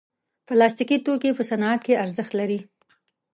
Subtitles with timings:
[0.47, 2.59] پلاستيکي توکي په صنعت کې ارزښت لري.